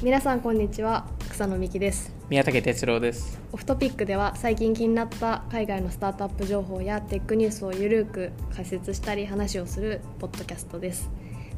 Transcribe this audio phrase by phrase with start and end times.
[0.00, 1.08] 皆さんこんにちは。
[1.28, 2.14] 草野美希です。
[2.28, 3.40] 宮武哲郎です。
[3.50, 11.10] オフトピックでは最近気になった海外のスタートアップ情報やテックニュースをゆるく解説したり話をするポッドキャストです。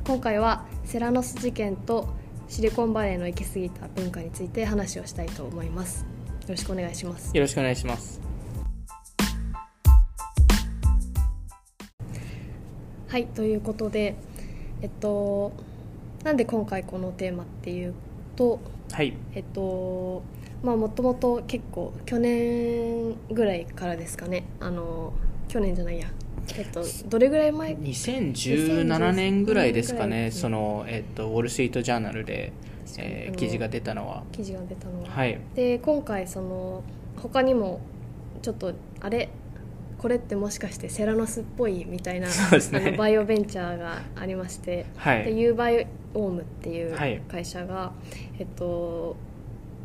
[0.06, 2.08] 今回はセラノス事件と
[2.48, 6.06] シリコンバレーの行き過ぎた文化について話をしたいと思います。
[6.30, 7.36] よろしくお願いします。
[7.36, 8.22] よろしくお願いします。
[13.06, 14.14] はいということで
[14.80, 15.52] えっと
[16.24, 17.92] なんで今回このテーマっていう
[18.36, 18.60] と
[18.92, 19.14] はい。
[19.34, 20.22] えっと
[20.62, 24.44] まあもともと結構去年ぐらいからですかね。
[24.60, 25.12] あの
[25.48, 26.08] 去年じゃないや。
[26.56, 30.24] えっとどれぐらい前？2017年ぐらいですかね。
[30.24, 32.52] ねその、えっと、ウォール・ストリート・ジャーナルで、
[32.98, 34.24] えー記事が出たのは。
[34.32, 35.38] 記事が出たのは、はい。
[35.54, 36.82] で今回その
[37.16, 37.80] 他にも
[38.42, 39.28] ちょっとあれ？
[39.98, 42.80] これってもしかしてセラノスっぽいみたいな、そうですね。
[42.88, 45.38] あのバイオベンチャーがありまして、ではい。
[45.38, 47.20] ユーバイオームっていうはい。
[47.28, 47.92] 会社が、
[48.38, 49.16] えっと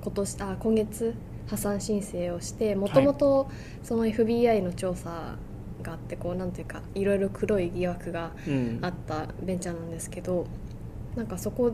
[0.03, 1.13] 今年あ今月
[1.47, 3.47] 破産申請をしてもともと
[3.83, 5.35] その FBI の調査
[5.81, 8.79] があってこうなんていうかいろいろ黒い疑惑がうん。
[8.81, 10.45] あったベンチャーなんですけど
[11.15, 11.71] なんかそこ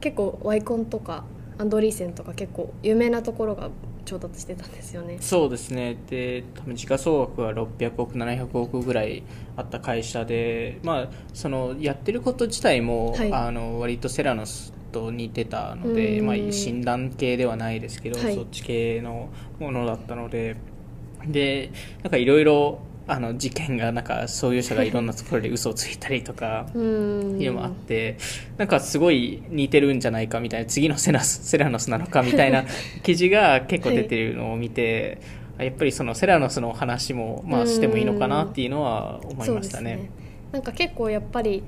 [0.00, 1.24] 結構ワイコンとか
[1.58, 3.70] アンドリーセンとか結構有名なところが
[4.04, 5.18] 調達してたんですよね。
[5.20, 5.96] そうですね。
[6.08, 9.22] で多分時価総額は600億700億ぐらい
[9.56, 13.32] あった会社で、まあ、そのやってること自体も、はい。
[13.32, 16.26] あの割とセラノスと似てたので、うん。
[16.26, 18.34] まあ、診断系ではないですけど、はい。
[18.34, 19.28] そっち系の
[19.58, 20.56] ものだったので。
[21.26, 21.70] で
[22.02, 28.16] なんかいろいろあの事件がなんか創業者がいろんなところで嘘をついたりとかいうのもあって
[28.58, 32.64] なんかすごい似てるんじゃないかみたいな次のセラスセラノスなのかみたいな
[33.02, 35.18] 記事が結構出てるのを見て、
[35.58, 39.92] やっぱりそのセラノスの話もまあしてもいいのかなっていうのは思いましたね。
[39.94, 41.62] そうですなんか結構やっぱり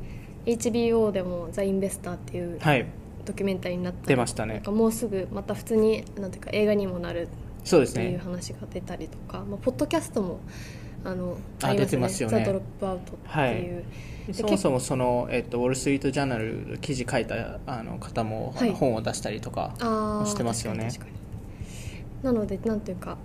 [0.47, 2.87] HBO でも「ザ・インベスター」っていうはい。
[3.25, 4.03] ドキュメンタリーになった。
[4.03, 4.63] り出ましたね。
[4.67, 7.27] もうすぐまた普通になんていうか映画にもなるっ
[7.65, 8.21] ていうね。
[8.23, 10.41] 話が出たりとか、まあ、ポッドキャストも
[11.05, 12.39] あのあり出てますよね。
[12.39, 13.85] ザ・ドロップアウトっていう、
[14.27, 18.71] でそもそもその、えっと、ウォール・ストリート・ジャーナル記事書いたあの方も、はい。
[18.71, 19.75] 本を出したりとか
[20.27, 20.89] してますよね。
[22.23, 23.19] なのでなんていうか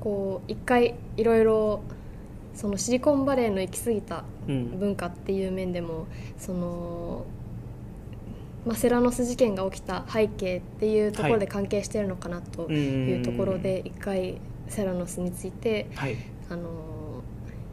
[0.00, 1.82] こう一回いろいろ
[2.52, 4.78] そのシリコンバレーの行き過ぎたうん。
[4.78, 7.24] 文化っていう面でもその、
[8.66, 16.16] まあ、セラノス事件が起きた背景っていうところで関係しているのかなというところで一回セラノスについてはい。
[16.48, 16.89] あの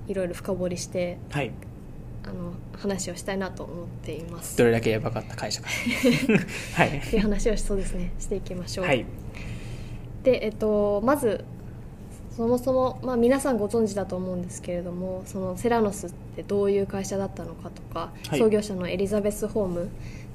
[0.07, 1.51] いろいろ深掘りしてはい。
[2.23, 4.57] あの話をしたいなと思っています。
[4.57, 5.69] どれだけやばかった会社か。
[6.75, 6.97] はい。
[6.97, 8.11] っていう話をしそうですね。
[8.19, 8.85] していきましょう。
[8.85, 9.05] はい。
[10.23, 11.45] で、えっと、まず
[12.35, 18.39] そもそも、まあ、皆さんご存知だと思うんですけれどもそのセラノスってどういう会社だったのかとか、はい。
[18.39, 19.87] 創業者のエリザベス・ホームっ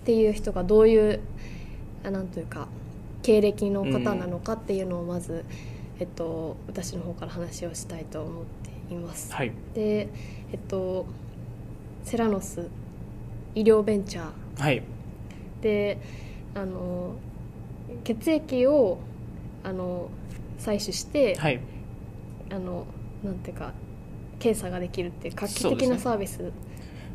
[0.04, 1.20] ていう人がどういう
[2.04, 2.68] あなんというか
[3.22, 5.44] 経歴の方なのかっていうのをまず、
[6.00, 8.61] えっと、私の方から話をしたいと思って
[8.92, 9.32] います。
[9.32, 9.52] はい。
[9.74, 10.08] で、
[10.52, 11.06] えっと、
[12.04, 12.68] セラノス
[13.54, 14.62] 医療ベンチャー。
[14.62, 14.82] はい。
[15.60, 15.98] で
[16.54, 17.14] あの
[18.04, 18.98] 血液を
[19.62, 20.10] あの
[20.58, 21.60] 採取して、はい。
[22.50, 22.86] あの
[23.22, 23.72] なんていうか
[24.38, 26.52] 検査ができるっていう画期的なサービス、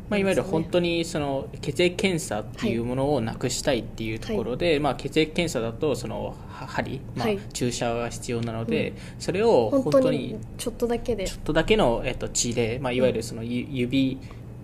[0.08, 11.26] まあ、いわゆる本当にその血液検査っていうものをなくしたいっていうところで、まあ、血液検査だとそのは針、まあはい注射が必要なので、それを本当ににちょっとだけで。
[11.26, 14.18] ちょっとだけの、えっと、血で、まあ、いわゆるそのゆ指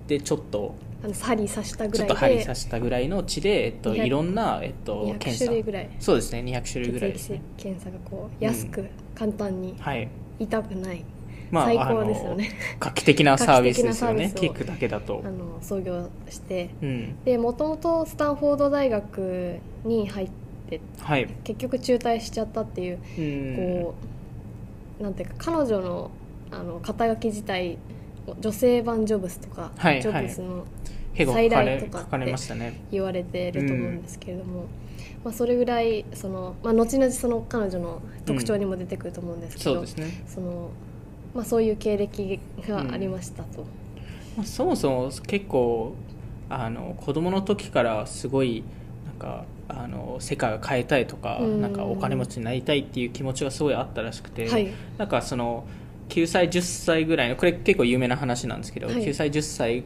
[0.06, 2.14] でちょっとあの針刺したぐちょらいで。
[2.14, 5.44] っと針刺したぐらいの血で、えっと、200いろんな、えっと、200検査。
[5.44, 5.90] 種類ぐらい。
[6.00, 7.42] そうですね200種類ぐらいですね。
[7.56, 9.74] 検査がこう安く簡単に。
[9.78, 10.08] はい。
[10.38, 11.04] 痛くない、
[11.54, 12.50] まあ最高ですよね。
[12.80, 14.24] 画期的なサービスですよね。
[14.24, 14.54] 画期的なサービスを。
[14.54, 15.22] 聞くだけだと。
[15.24, 16.70] あの創業して。
[16.82, 17.24] うん。
[17.24, 20.28] でもともとスタンフォード大学に入っ
[20.68, 21.28] てはい。
[21.44, 23.56] 結局中退しちゃったっていううん。
[23.82, 23.94] こ
[25.00, 26.10] うなんていうか彼女の
[26.50, 27.78] あの肩書き自体
[28.40, 30.64] 女性版ジョブスとか、はいジョブスの
[31.14, 34.66] 結構再書かれ来とかって言われてると思うんですけれども、
[35.22, 39.84] まあ、それぐらいその、まあ、後々その彼女の特徴にも出てくると思うんですけど、
[40.26, 40.70] その
[41.34, 43.66] まあ、そういう経歴がありましたと。
[44.36, 45.94] まあ、そもそも結構
[46.48, 48.62] あの子供の時からすごい
[49.06, 51.60] なんかあの世界を変えたいとかうん。
[51.60, 54.68] なんかお金持ちになりたいっていう気持ちがすごいあったらしくて、はい。
[54.98, 55.64] なんかその
[56.08, 58.96] 9歳10歳ぐらいのこれ結構有名な話なんですけど、はい。
[58.96, 59.84] 9歳10歳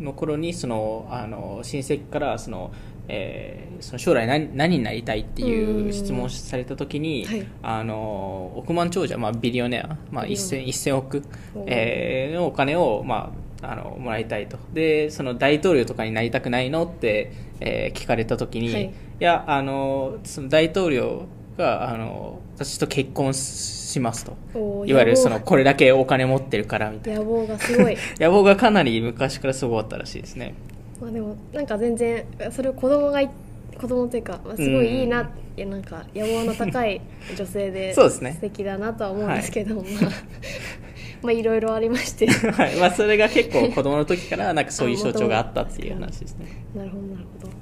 [0.00, 2.72] の頃にそのあの親戚からその、
[3.08, 7.46] えーその将来何何になりたいっていう質問をされた時に、はい。
[7.62, 11.22] あの億万長者、まあ、ビリオネア、まあ、ビリオネ 1000, 1000億
[11.66, 14.58] えーのお金を、まああのもらいたいと。
[14.72, 18.84] でその大統領とかになりたくないのって、えー聞かれた時に、はい。
[18.86, 21.26] い、やあのその大統領
[21.56, 27.20] があの私と結婚しますといわゆるそのこれだけお金持ってるからみたいな。
[27.20, 27.96] 野望がすごい。
[28.18, 30.54] 野望がかなり昔からすごかったらしいですね
[31.00, 33.30] まあでもなんか全然それを子供がい
[33.78, 37.00] 子供というか、まあ、すごいいいな、うんいやなんか野望の高い
[37.34, 38.32] 女性でそうですね。
[38.32, 39.84] 素敵だなとは思うんですけど、まあ
[41.22, 42.26] まあいろいろありまして。
[42.52, 42.76] はい。
[42.76, 46.46] まあ、それが結構子供の時からなんかそういう象徴があったっていう話ですね。
[46.74, 47.52] なるほどなるほど。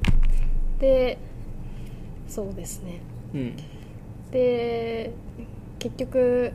[0.80, 1.18] で
[2.26, 2.98] そうですね。
[3.32, 3.56] うん。
[4.32, 5.12] で
[5.78, 6.52] 結局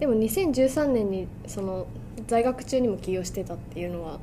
[0.00, 1.86] でも2013年にその
[2.26, 4.18] 在学中にも起業してたっていうのは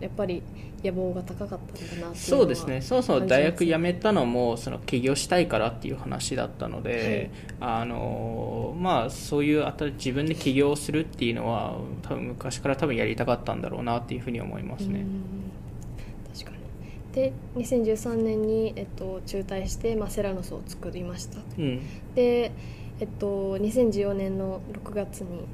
[0.00, 0.42] やっぱり
[0.82, 2.80] 野望が高かったんだなそうですね。
[2.80, 7.30] そもそも大学辞めめたのもその起業したいからっていう話だったので、
[7.60, 15.04] あのまあ、そういうあた自分で起業するっていうのは多分昔から多分やりたかったんだろうなっていうふうに思いますね。
[16.32, 16.58] 確かに。
[17.14, 21.80] で2013年に、えっと、中退して、まあ、セラノスを作りましたうん。
[22.14, 22.52] で、
[23.00, 25.46] えっと、2014年の6月にえっと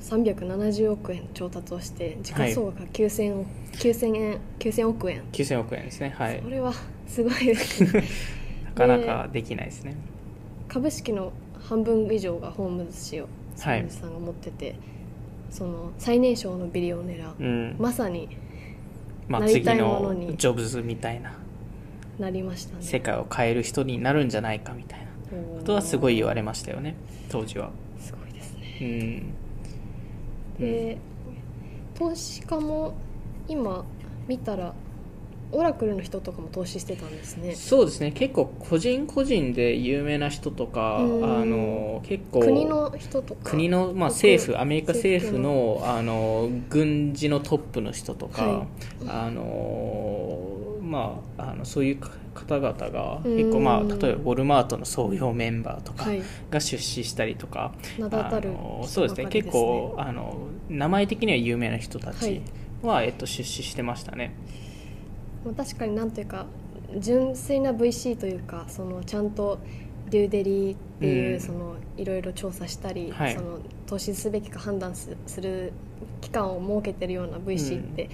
[0.00, 5.22] 370億円調達をして時価総額が9000億 ,9000 円9000億円。
[5.32, 6.40] 9000億円ですね、はい。
[6.42, 6.72] そ、れは
[7.06, 8.04] すごいですね。
[8.64, 9.96] なかなかできないですね。
[10.68, 13.28] 株式の半分以上がホームズ氏を
[13.58, 14.74] はいホームズさんが持ってて、
[15.50, 17.76] その最年少のビリオネラ、うん。
[17.78, 18.28] まさに
[19.28, 21.32] まあ、次のジョブズみたいな。
[22.18, 22.82] なりましたね。
[22.82, 25.06] 世界を変える人になるんじゃないかみたいな
[25.58, 26.94] ことはすごい言われましたよね
[27.30, 27.70] 当時は。
[27.98, 28.78] すごいですね。
[28.80, 29.34] うん
[30.58, 30.98] で
[31.94, 32.94] 投資家も
[33.48, 33.84] 今
[34.26, 34.74] 見たら
[35.54, 37.54] オラクルの人とかも投資してたんですね。
[37.54, 38.10] そうですね。
[38.12, 41.50] 結構個人個人で有名な人とかあうん。
[41.50, 43.50] の結構国の人とか。
[43.50, 48.66] 国の、まあ、僕政府アメリカ政府政のあの軍事のトップの人とか、は
[49.02, 49.08] い。
[49.08, 51.98] あのまあ、あのそういう
[52.34, 53.36] 方々がうん。
[53.36, 56.22] 結構、まあ、例えばウォルマートの創業メンバーとかはい。
[56.50, 58.50] が出資したりとか、名だたる
[58.82, 59.26] あそうですね。
[59.28, 60.36] 結構あの
[60.68, 62.40] 名前的には有名な人たち
[62.82, 64.34] は、えっと、出資してましたね。
[65.44, 66.46] まあ、確かになんというか
[66.98, 69.58] 純粋な VC というかそのちゃんと
[70.10, 71.40] デューデリーっていう、うん。
[71.40, 73.34] そのいろいろ調査したり、はい。
[73.34, 75.72] その投資すべきか判断すする
[76.20, 78.08] 期間を設けてるような VC って、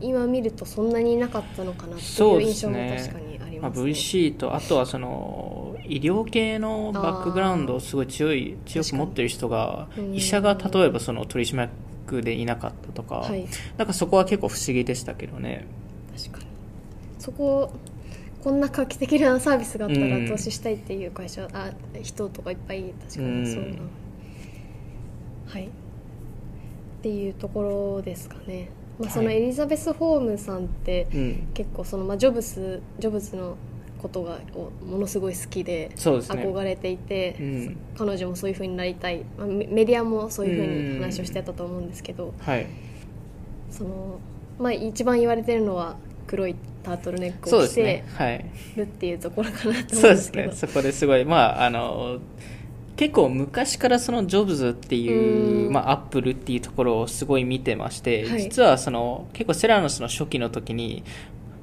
[0.00, 3.31] 今見るとそんなにいなかったのかなってそいうう印象も確かに
[3.62, 3.72] まあ。
[3.72, 13.46] VC とあとはその医療系のバックグラウンドをすごい強い強く持ってる人が医者が例えばその取締役でいなかったとか、はい。
[13.78, 15.64] なんかそこは結構不思議でしたけどね。
[16.16, 16.46] 確かに。
[17.18, 17.72] そこ
[18.42, 20.24] こんな画期的なサービスがあったうん。
[20.24, 21.70] ら投資したいっていう会社、あ
[22.02, 23.78] 人とかいっぱい確かにそうな、うん
[25.46, 25.66] はい。
[25.66, 25.68] っ
[27.02, 27.62] ていうとこ
[27.96, 28.68] ろですかね、
[28.98, 29.12] まあ、はい。
[29.12, 31.48] そのエリザベス・ホームさんってうん。
[31.54, 33.56] 結構その、まあ、ジョブスジョブズの
[34.00, 36.42] ことがをものすごい好きでそうですね。
[36.42, 37.76] 憧れていて、うん。
[37.96, 42.66] 彼女もそういう風になりたい、まあ、メメディアもそういう風に話をしてたと思うんですけど、はい。
[43.70, 44.18] その
[44.58, 45.96] まあ、一番言われてるのは
[46.26, 48.14] 黒いタートルネックそうを着てですね。
[48.16, 48.44] はい。
[48.76, 50.56] るっていうところかなと思そううんですですけどね。
[50.56, 52.18] そこですごいまああの
[53.02, 55.72] 結構昔からそのジョブズっていう、うん。
[55.72, 58.42] まあ、アップルっていうところをすごい見てまして、はい。
[58.42, 61.02] 実はその結構セラノスの初期の時に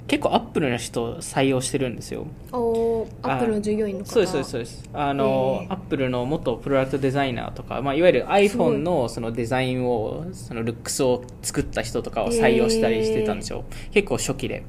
[0.08, 2.28] 結構アップルの人を採用してるんですよ。
[2.52, 4.12] おーアップルの従業員の方。
[4.12, 4.90] そうですそうですそうです。
[4.92, 14.64] あの、えーアップルの元プロダクトデザイナーとか、まあ、いわゆる iPhone のそのデザインをそのルックスを作った人とかを採用したりしてたんですよ、結構初期で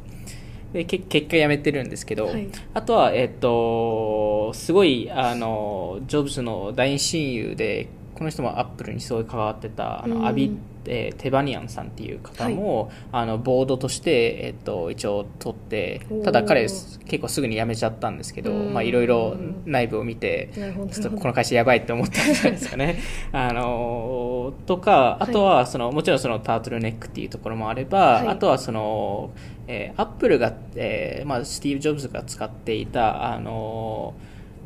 [0.73, 2.49] でけ結果辞めてるんですけど、はい。
[2.75, 10.11] あとは、えっと、すごいあのジョブズの大親友でこの人もアップルにすごい関わってたあうん。
[10.11, 10.51] のアビ、
[10.87, 22.99] えーテバニアンさんっていう方も、あのボードとして、えっと、一応取ってただ彼結構すぐに辞めちゃったんですけどいろいろ内部を見てちょっとこの会社やばいって思ったんじゃないですかね。
[23.33, 28.29] あのとかあとはその、もちろんそのタートルネックっていうところもあれば、はい。
[28.29, 29.31] あとはその、
[29.67, 34.15] えーアップルが、えーまあ、スティーブ・ジョブズが使っていた、あの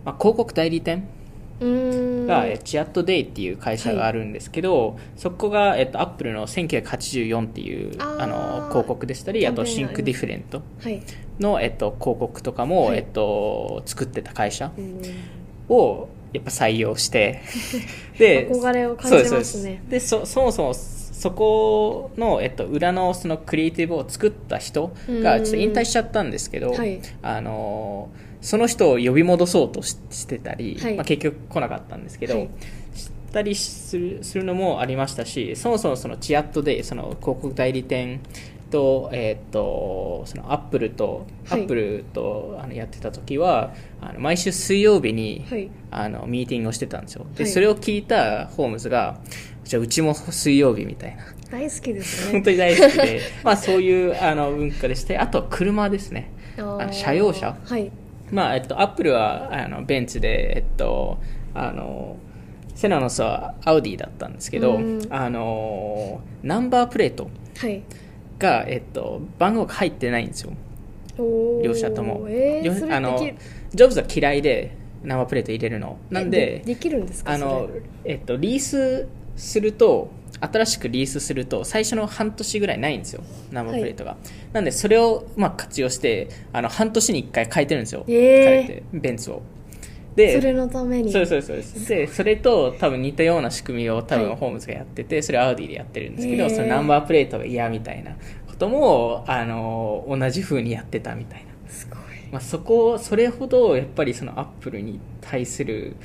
[0.04, 1.08] まあ、広告代理店
[1.60, 11.02] が、えー Chiat Day っていう会社があるんですけど、そこが、えっと、アップルの1984っていうあの広告でしたりあと Think Different はい。
[11.38, 12.98] の、えっと、広告とかも、はい。
[12.98, 15.02] えっと、作ってた会社うん。
[15.68, 17.40] をやっぱ採用して
[18.18, 19.80] で憧れを感じますね。
[19.88, 27.00] ですそうですでそそもそもそこの、えっと、裏のそのクリエイティブを作った人がちょっと引退しちゃったんですけど、はい。
[27.22, 28.10] あの
[28.44, 30.94] その人を呼び戻そうとししてたり、はい。
[30.96, 32.50] まあ、結局来なかったんですけど、はい。
[33.32, 38.20] たりするするのもありましたしそもそもそのチアットでその広告代理店
[38.70, 41.62] と,、えー、とそのアップルと、はい。
[41.62, 43.72] アップルとあのやってた時は
[44.02, 45.70] あの毎週水曜日に、はい。
[45.90, 47.26] あのミーティングをしてたんですよ。
[47.34, 47.52] で、はい。
[47.52, 49.20] それを聞いたホームズが
[49.64, 51.24] じゃあうちも水曜日みたいな。
[51.50, 56.30] 大好きです 本ね当に大好きでまあそういうあの文化でしてあとは車ですね。
[56.58, 57.56] あの車用車。
[57.64, 57.90] はい
[58.34, 61.18] まあえっとアップルはあのベンツでえっと
[61.54, 62.16] あの
[62.74, 65.00] セナノスはアウディだったんですけど、うん。
[65.08, 67.82] あのナンバープレートはい。
[68.36, 70.52] が、えっと、番号が入ってないんですよ。
[71.62, 75.98] 両者とも、よえー、あのジョブズは嫌いでナンバープレート入れるの。
[76.10, 77.30] なんでえできるんですか？
[77.32, 77.68] あの
[78.04, 80.10] えっと、リースすると
[80.40, 84.16] 新しくリースすると最初の半年ぐらいないんですよナンバープレートが、
[84.52, 88.14] なんでそれをまあ活用してあの半年に1回変えてるんですよ、えー。
[88.14, 89.42] 変えてベンツを。
[90.16, 91.10] でそれのために。
[91.10, 91.88] そうそうそうです。
[91.88, 94.24] でそれと多分似たような仕組みを多はい。
[94.26, 96.50] 分ホームズがやってて、それをアウディでやってるんですけど、へー。
[96.54, 98.12] そのナンバープレートが嫌みたいな
[98.46, 101.98] こともあの同じ風にやってたみたいな、すごい。
[102.30, 105.96] まあ、そこそれほどやっぱりそのアップルに対する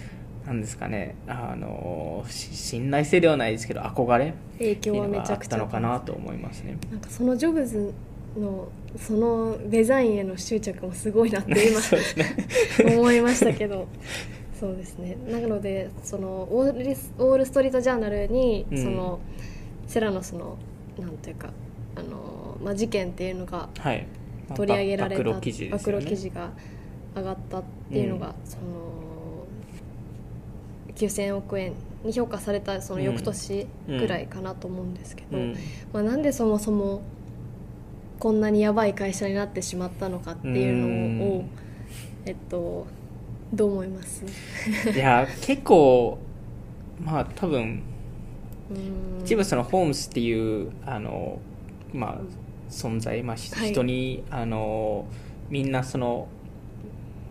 [0.49, 1.13] なんですかね。
[1.27, 6.75] あのし信頼性ではないですけど憧れ影響はめちゃくちゃのかなと思いますね。
[6.89, 7.93] なんかそのジョブズ
[8.35, 11.79] のそのデザインへの執着もすごいなって今
[12.89, 12.97] ね。
[12.97, 13.87] 思いましたけど。
[14.59, 15.17] そうですね。
[15.29, 18.77] なのでそのオールスオールストリートジャーナルに、うん。
[18.83, 19.19] その
[19.85, 20.57] セラノスの
[20.99, 21.51] なんていうか
[21.95, 23.69] あの、まあ、事件っていうのが
[24.55, 25.69] 取り上げられた暴露記事ね。
[25.69, 26.49] 暴露記事が
[27.15, 28.33] 上がったっていうのが、うん。
[28.45, 29.08] その
[30.99, 35.55] 9000億円に評価されたその翌年ぐらいかなと思うんですけど、うん。
[35.93, 37.01] まあ、なんでそもそも
[38.19, 41.49] こんなにやばい会社になってしまったのかっていうのを、うん。
[42.25, 42.85] えっと
[43.53, 44.23] どう思います？
[44.93, 46.19] いや結構
[47.03, 47.81] まあ多分
[48.69, 49.23] うん。
[49.23, 51.39] 一部そのホームズっていうあの、
[51.93, 52.19] まあ、
[52.69, 53.71] 存在、まあ、ひはい。
[53.71, 55.05] 人にあの
[55.49, 56.27] みんなその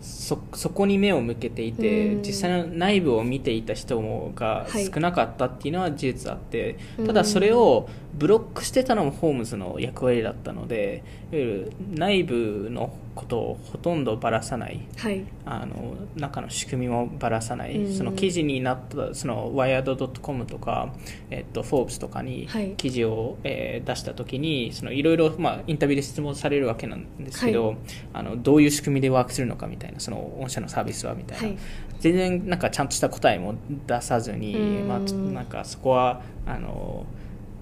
[0.01, 2.23] そそこに目を向けていてうん。
[2.23, 4.87] 実際の内部を見ていた人もがはい。
[4.87, 7.07] 少なかったっていうのは事実あって、うん。
[7.07, 7.89] ただそれを
[8.19, 15.25] ブロックしてたのもホームズの役割だったのでいわゆる内部のことをほとんどばらさないはい。
[15.45, 17.95] あの中の仕組みもばらさない、うん。
[17.95, 20.93] その記事になったその Wired.com とか、
[21.31, 22.75] えっと、Forbes とかにはい。
[22.77, 27.77] 記事を、えー出した時にそのいろいろ、まあ、インタビューで質問されるわけなんですけど、はい。
[28.13, 31.59] あのどういう仕組みでワークするのかみたいなその御社のサービスはみたいな、はい。
[32.01, 33.55] 全然なんかちゃんとした答えも
[33.87, 34.89] 出さずに、うん。
[34.89, 37.07] まあ、なんかそこはあの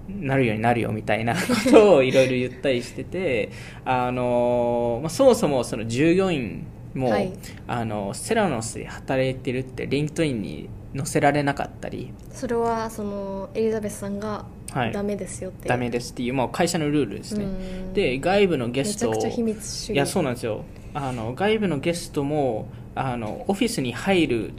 [0.07, 3.51] なるようになるよみたいなことをいろいろ言ったりしてて
[3.85, 7.33] あの、まあ、そもそもその従業員も、はい。
[7.67, 17.45] あのセラノスで働いてるって LinkedIn に載せられなかったり、それはそのエリザベスさんがはい、ダメですよって、ダメですっていう、まあ、会社のルールですね。
[17.45, 17.93] うん。
[17.93, 19.95] で外部のゲめストをちゃくちゃ秘密主義。
[19.95, 20.65] いやそうなんですよ。
[20.93, 24.53] あの外部のゲストもあのオフィスに入る、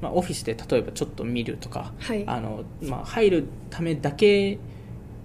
[0.00, 2.24] まあ、オフィスで例えばちょっと見るとか、はい。
[2.26, 4.58] あのまあ、入るためだけ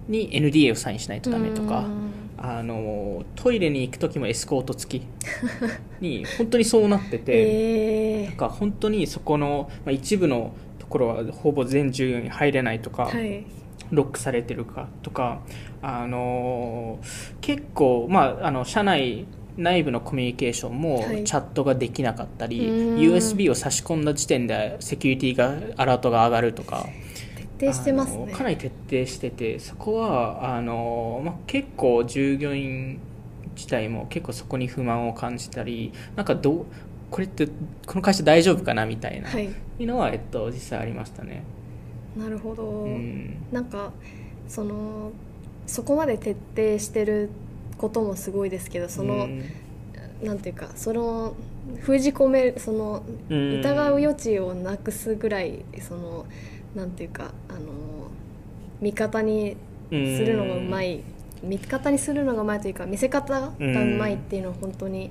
[0.08, 2.10] に NDA をサインしないとダメとかうん。
[2.42, 5.04] あのトイレに行く時もエスコート付き
[6.00, 13.46] に本当にそうなってて、えなんか本当にそこの、まあ、一部のところはほぼ全従業員入れないとか、ー、はい。
[13.92, 15.42] ロックされてるかとか、
[15.82, 19.26] あのー結構、まあ、あの社内
[19.60, 21.24] 内部のコミュニケーションもはい。
[21.24, 22.96] チャットができなかったり、うん。
[22.98, 26.88] USB を差し込んだ時点でセキュリティがアラートが上がるとか
[27.58, 28.32] 徹底してますね。
[28.32, 33.00] かなり徹底しててそこはあのー、まあ、結構従業員
[33.56, 36.66] 自体も結構そこに不満を感じたりなんかどう
[37.12, 39.46] これってこの会社大丈夫かなみたいな、はい。
[39.46, 41.44] いうのは、えっと、実際ありましたね。
[42.16, 43.38] なるほど、うん。
[43.52, 43.92] なんか
[44.48, 45.12] その
[45.66, 47.30] そこまで徹底してる
[47.80, 49.44] こともすごいですけどその、うん。
[50.22, 51.34] なんていうかその
[51.80, 53.60] 封じ込めそのうん。
[53.60, 56.26] 疑う余地をなくすぐらいその
[56.76, 57.60] なんていうかあの
[58.82, 59.56] 味方に
[59.90, 61.02] するのがうまい。
[61.42, 63.64] 味方にするのがうまいというか見せ方がう
[63.98, 65.10] まいっていうのは本当に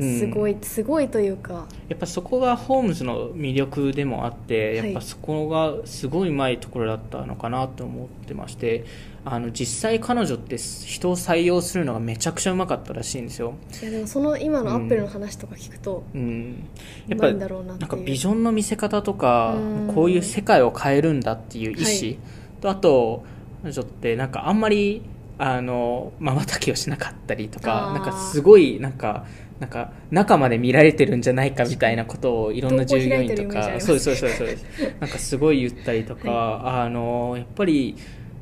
[0.00, 1.66] すごい、すごいというか。
[1.88, 4.86] やっぱそこがホームズの魅力でもあってはい。
[4.86, 8.84] やっぱそこがすごいうまいところだったのかなと思ってまして
[9.24, 16.64] あの実際彼女って人を採用するのがめちゃくちゃうまかったらしいんですよ、いやでもその今のアップルの話とか聞くと、うん、
[17.10, 19.94] うまやっぱなんかビジョンの見せ方とかうん。
[19.94, 22.18] こういう世界を変えるんだっていう意思、はい。
[22.60, 23.24] とあと
[23.62, 25.02] 彼女ってなんかあんまり
[25.38, 29.26] あの瞬きをしなかったりとかなんかすごいなんか
[29.60, 34.96] なんか中まで見られてるんじゃないかみたいなことをいろんな従業員とかそうですそうですそうですそうです。
[35.00, 37.96] なんかすごい言ったりとか、あのやっぱり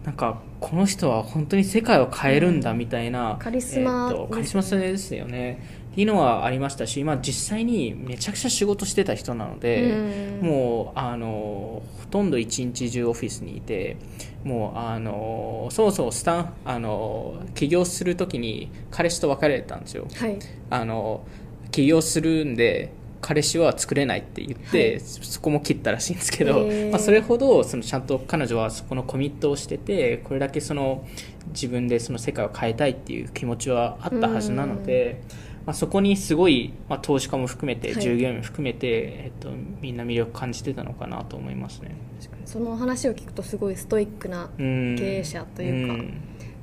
[0.04, 4.10] なんかこの人は本当に世界を変えるんだみたいな、カリスマ。
[4.12, 5.84] えーとカリスマ性ですよね。
[5.92, 10.46] っていうのはありましたし、まあ、実際にめちゃくちゃ仕事してた人なので、うん。
[10.46, 13.96] もうあのほとんど一日中オフィスにいて
[14.42, 20.06] もうあのそもそもスタンあの起業するときに彼氏と別れたんですよ。
[20.16, 20.38] はい。
[20.68, 21.24] あの
[21.70, 22.90] 起業するんで
[23.24, 25.00] 彼氏は作れないって言って、はい。
[25.00, 31.06] そこも切ったらしいんですけど、まあ、それほどそのちゃんと彼女はそこのコミットをしててこれだけその
[31.48, 35.22] 自分でその世界を変えたいっていう気持ちはあったはずなので、
[35.64, 38.02] まあ、そこにすごい、まあ、投資家も含めてはい。
[38.02, 39.48] 従業員も含めて、えっと、
[39.80, 41.96] みんな魅力感じてたのかなと思いますね。
[42.44, 44.96] その話を聞くとすごいストイックなうん。
[44.98, 46.20] 経営者というか、ん。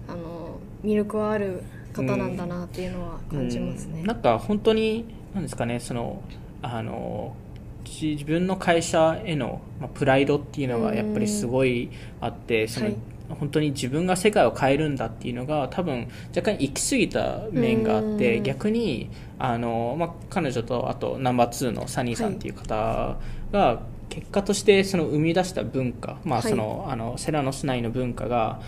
[0.10, 4.06] あの魅力はある方なんだなっていうのは感じますね、うん。
[4.06, 6.22] なんか本当になんですかねその
[6.62, 7.36] あの
[7.84, 11.90] じ自分の会社への、まあ、プライドっていうのがやっぱりすごい
[12.20, 12.96] あって、そのはい。
[13.40, 23.18] 本当に自分が世界を変えるんだっていうのが多分若干行き過ぎた面があってうん逆にあの、まあ、彼女とあとナンバー2のサニーさんっていう方
[23.54, 26.50] が結果としてその生み出した文化、まあはい。
[26.50, 28.60] そのあのセラノス内の文化が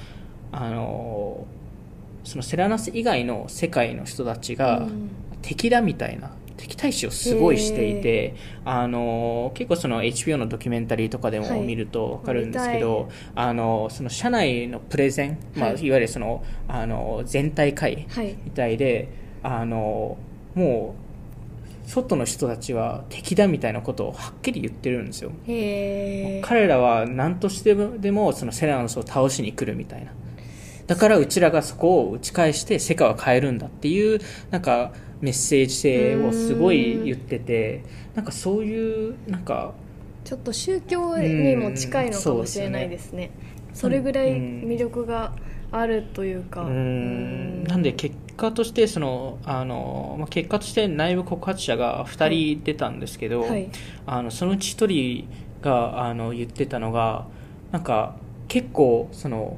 [0.54, 1.46] あの
[2.24, 5.10] そのセラノス以外の世界の人たちがうん。
[5.44, 6.32] 敵だみたいな
[6.64, 11.62] 敵対視をすごいしていて、あの結構その HBO のドキュメンタリーとかでもはい。
[11.62, 18.38] 見ると分かるんですけ見ど、あのその社内のプレゼン、まあ、はいいわゆるそのあの全体会はい。
[18.46, 19.10] みたいで
[19.44, 20.18] あの
[20.56, 20.96] も
[21.86, 25.32] う外の人たちは敵だみたいなことをはっきり言ってるんですよ。
[26.44, 30.14] 彼らは何としてでもそのセラノスを倒しに来るみたいな。
[30.88, 34.94] だからうちらがそこを打ち返して世界を変えるんだっていうなんか
[35.24, 37.82] メッセージ性をすごい言ってて
[38.14, 39.74] なんかそういうなんか
[40.26, 43.32] ちょっと宗教にも近いのかもしれないですね。
[43.74, 45.34] それぐらい魅力が
[45.72, 46.64] あるというか。
[46.64, 47.62] ううん。
[47.62, 53.70] んなんで結果としてそのあの、まあ、結果として内部告発者が2人出たんですけど、はい。
[54.06, 55.28] あのそのうち1人
[55.62, 57.28] があの言ってたのが
[57.72, 58.16] なんか
[58.50, 59.58] 結構その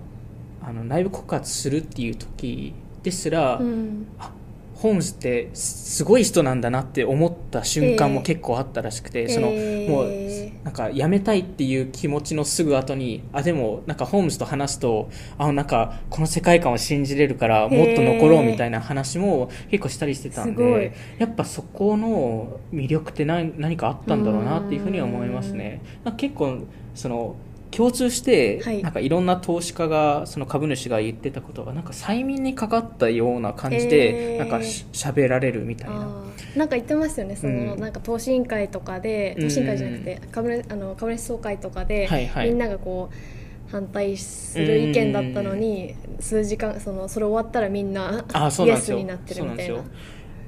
[0.62, 4.08] あの内部告発するっていう時ですら、うん。
[4.20, 4.32] あ
[4.76, 20.82] ホームズってすごい人なんだなって思った瞬間もええ結構あったらしくて、そのえーもうなんか辞めたいっていう気持ちのすぐ後にあでもなんかホームズと話すとあなんかこの世界観を信じれるからもっと残ろうみたいな話も結構したりしてたんすごい。
[20.82, 25.82] でやっぱそこの魅力って何何かあったんだろうなっていうふうには思いますね。
[26.18, 26.64] 結構
[26.96, 27.36] その
[27.76, 28.82] 共通して、はい。
[28.82, 34.40] なんかいろんな投資家がその株主が言ってたことがなんか催眠にかかったような感じで、へー。
[34.40, 36.08] なんかし喋られるみたいな。
[36.56, 37.80] なんか言ってますよねその、うん。
[37.80, 42.50] なんか投資委員会とかで投資委員会じゃなくて株主あの株主総会とかで、はいはい。
[42.50, 49.76] みんながこう反対する意見だったのに数時間そのそれ終わったらみんなあそうイエスになってるみたいな。
[49.76, 49.84] な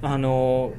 [0.01, 0.71] あの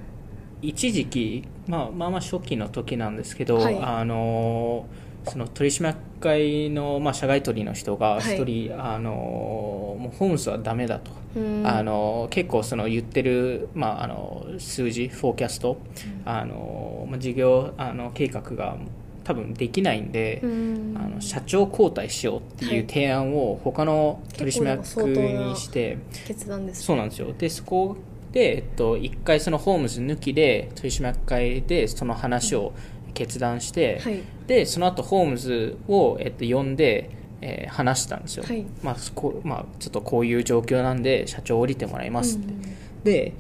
[0.62, 3.78] 一時期、まあ、まあまあ初期の時なんですけど、はい。
[3.80, 4.86] あの
[5.30, 11.66] その取締役会の、まあ、社外取りの人が一人、あのもうホームズはダメだと、うん。
[11.66, 15.78] あの結構その言ってる、まあ、あの数字フォーキャスト、
[16.24, 18.76] あのまあ、事業あの計画が
[19.24, 20.94] 多分できないんで、うん。
[20.96, 27.32] あの社長交代しようっていう提案を他の取締役にして、決断ですそうなんですよ。
[27.36, 27.96] でそこ
[28.32, 32.72] で、えっと、一回そのホームズ抜きで取締役会でその話を
[33.18, 34.22] 決断して、はい。
[34.46, 38.64] でその後ホームズを、えっと、呼んで、えー話したんですよ、はい。
[38.82, 42.62] まあそこまあ、ちょっとこういう状況なんで社長降りてもらいますって、うん
[43.04, 43.32] で、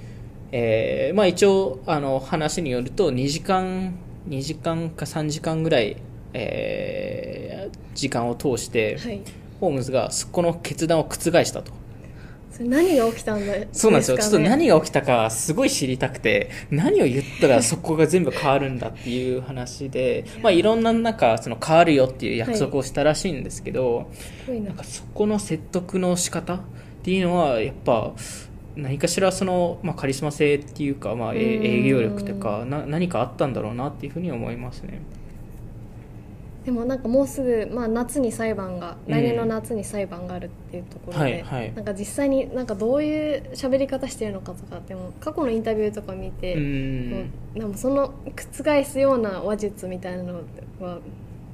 [0.52, 3.94] えーまあ、一応あの話によると2時間
[4.28, 5.96] 2時間か3時間ぐらい、
[6.32, 9.20] えー時間を通して、はい。
[9.60, 11.72] ホームズがそこの決断を覆したと
[12.50, 14.18] それ何が起きたんだそうなんですよ。
[14.18, 24.10] ちょっと何が起きたかすごい知りたくて、何を言ったらそこが全部変わるんだっていう話で、まあいろんななんかその変わるよっていう約束をしたらしいんですけど、
[24.48, 26.60] なんなかそこの説得の仕方っ
[27.02, 28.12] ていうのはやっぱ
[28.76, 35.00] 何かしらその、まあ、カリスマ性っていうか、まあ、営業力とかな何かあったんだろうなっていうふうに思いますね。
[36.64, 41.74] でもなんかもうすぐ、まあ、夏に裁判がうん来年の夏に裁判があるっていうところで、はいはい。
[41.74, 47.10] なんか実際になんかどういう喋り方してるのかとかでも過去のインタビューとか見て、うん。
[47.10, 47.20] も
[47.56, 50.42] うなんかその覆すような話術みたいなの
[50.80, 50.98] は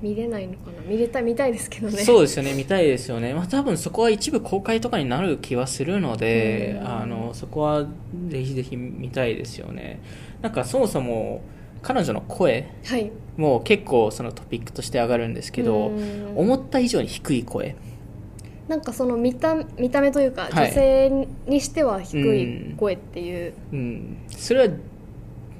[0.02, 0.82] 見れないのかな？
[0.88, 2.02] 見れたい見たいですけどね。
[2.02, 2.52] そうですよね。
[2.54, 6.88] 見たいですよね、まあ、多分そこは一部公開とかになる気はするので、うん。
[6.88, 7.86] あのそこは
[8.28, 10.00] ぜひぜひ見たいですよね。
[10.42, 11.42] なんかそもそも
[11.84, 13.12] 彼女の声はい。
[13.36, 16.32] も結構そのトピックとして上がるんですけど、うん。
[16.36, 17.76] 思った以上に低い声。
[18.68, 20.52] なんかその見た見た目というか、はい。
[20.68, 23.54] 女性にしては低い声っていう。
[23.72, 24.74] うん、それは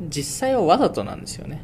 [0.08, 1.60] 実際はわざとなんですよね。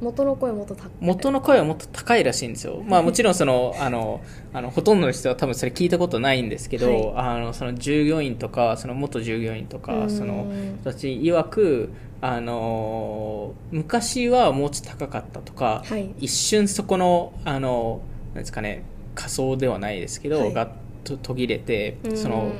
[0.00, 0.90] 元の声もっと高い。
[1.00, 4.22] 元の声はもっと高いらしいんですよ、まあ、もちろんそのあの
[4.54, 7.12] あのほとんどの人は多分それ聞いたことないんですけど、はい。
[7.16, 9.82] あのその従業員とかその元従業員とうん。
[9.82, 11.90] かその人たち曰く
[12.22, 16.14] あの昔はもうちょっと高かったとか、はい。
[16.18, 18.02] 一瞬そこのあの
[18.34, 20.52] なんですかね仮想ではないですけど、はい。
[20.52, 20.70] が
[21.04, 22.16] と途切れてうん。
[22.16, 22.52] その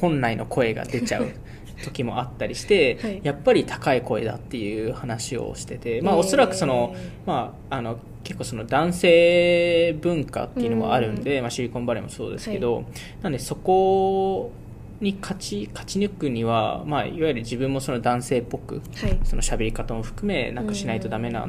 [0.00, 1.26] 本来の声が出ちゃう
[1.84, 3.20] 時もあったりして、はい。
[3.22, 6.20] やっぱり高い声だっていう話をしてて、まあ、えー。
[6.20, 6.94] おそらくその、
[7.26, 12.84] まあ、あの結構その男性文化っていうのもあるんで、まあ、シリコンバレーもそうですけど、
[13.22, 14.52] なんでそこ
[15.00, 19.18] に勝ち勝ち抜くには、まあ、いわゆる自分もその男性っぽくはい。
[19.24, 21.46] その喋り方も含めなんかしないとダメな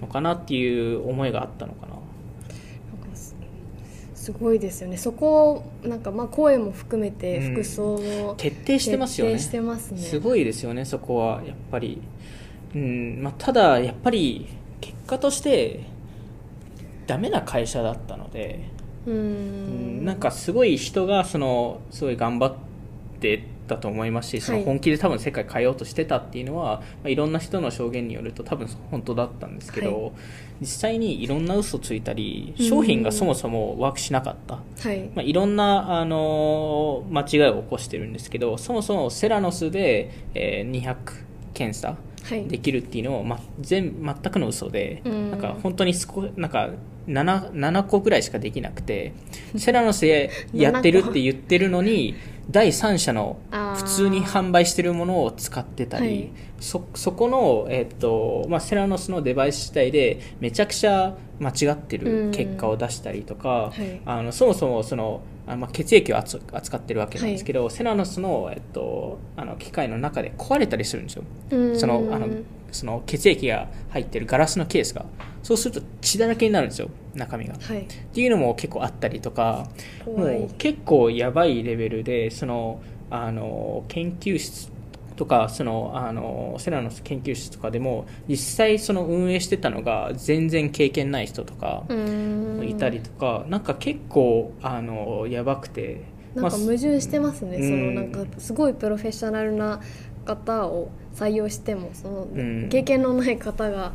[0.00, 1.92] のかなっていう思いがあったのかな。
[3.14, 3.34] す
[4.14, 4.96] すごいですよね。
[4.96, 7.54] そこをなんかまあ声も含めてうん。
[7.54, 9.34] 服装も徹底してますよね。
[9.34, 9.98] 徹底してますね。
[9.98, 11.42] すごいですよねそこは。
[11.44, 12.02] やっぱり、
[12.74, 13.22] うん。
[13.22, 14.48] まあ、ただやっぱり
[14.80, 15.84] 結果として
[17.06, 18.68] ダメな会社だったので、
[19.06, 20.04] うん。
[20.04, 22.71] なんかすごい人がそのすごい頑張って
[23.68, 30.10] たと思いますしそのはい本気で多分世界変えようとしてたっていうのは、まあ、いろんな人の証言によると多分本当だったんですけど、は
[30.60, 32.68] 実際にいろんな嘘ついたりうん。
[32.68, 35.10] 商品がそもそもワークしなかった、はい。
[35.14, 40.96] まあ、いろんな、あのー間違いを起こしてるんですけどそもそもセラノスで、えー200
[41.54, 42.46] 検査はい。
[42.46, 45.30] できるっていうのを、ま、全全くの嘘で、うん。
[45.32, 46.70] なんか本当に少なんか
[47.08, 49.12] 7, 7個ぐらいしかできなくて
[49.56, 52.14] セラノスでやってるって言ってるのに
[52.50, 53.38] 第三者の
[53.76, 56.30] 普通に販売してるものを使ってたり、はい。
[56.60, 64.00] そそこの、えっとまあ、セラノスのデバイス自体でめちゃくちゃ間違ってる結果を出したりとか、はい。
[64.04, 71.24] あのそもそもそのあまあ、血液を扱扱ってるわけなんですけど、セラノスの,、えっと、あの機械の中で壊れたりするんですよ。
[71.50, 71.78] うん。
[71.78, 72.28] そのあの
[72.70, 75.04] その血液が入ってるガラスのケースが。
[75.42, 77.54] そうすると血だらけになるんですよ中身が。
[77.60, 77.80] はい。
[77.80, 79.68] っていうのも結構あったりとか
[80.06, 84.71] もう結構やばいレベルでそのあの研究室
[85.16, 91.84] とかそのあのセラノス研究室とかでも実際その運営してたのが全然経験ない人とか
[92.62, 96.04] いたりとか、なんか結構あのやばくて。
[96.34, 97.68] なんかまあ矛盾してますね、うん。
[97.68, 99.80] そのなんかすごいプロフェッショナルな
[100.24, 102.68] 方を採用してもそのうん。
[102.70, 103.92] 経験のない方が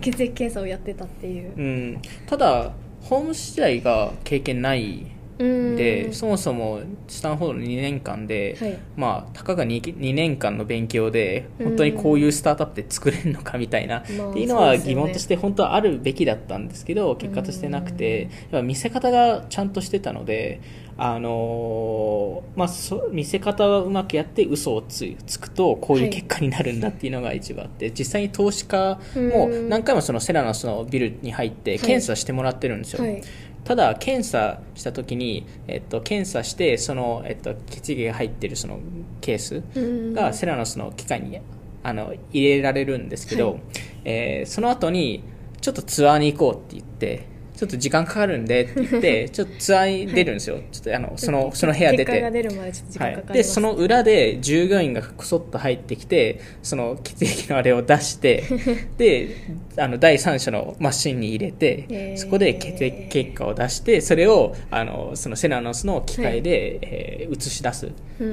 [0.00, 1.52] 血液検査をやってたっていう。
[1.56, 1.60] う、
[1.96, 2.70] ん、ただ
[3.02, 8.78] ホーム自体が経験ないうんでそもそもスタンフォードの2年間で、はい。
[8.96, 18.28] まあ、たかが 2, 2年間の勉強で本当にこういうスタートアップで作れるのかみたいな、まあっていうのは疑問として本当はあるべきだったんですけど結果としてなくて
[18.62, 20.60] 見せ方がちゃんとしてたので、
[20.98, 29.68] あのーまあ、そ見せ方はうまくやって嘘をつつくとこういう結果になるんだっていうのが一番あって、実際に投資家もうん。
[29.70, 33.02] 何回もそのセラノスのビルに入って検査してもらってるんですよ。
[33.02, 33.22] はい
[33.64, 38.80] ただ検査した時に、えっと、検査してその、えっと、血液が入ってるその
[39.20, 40.14] ケースうん。
[40.14, 41.40] がセラノスの機械に
[41.82, 43.60] あの入れられるんですけど、はい。
[44.04, 45.22] えーその後に
[45.60, 47.26] ちょっとツアーに行こうって言って
[47.60, 52.42] ちょっと時間かかるんでって言って ちょっとツアーに出るんですよ、ちょっとあのそのその部屋出結果がて。
[52.42, 58.44] 出るまでちょっと時間かかります、はい、でその裏で従業員がこそっと入ってきてその血液のあれを出して
[58.96, 59.28] で
[59.76, 67.86] あの第三者のマシンに入れて、そこで血液結果を出してそれをあのそのセナノスの機械で、えー映し出す。
[67.86, 67.90] っ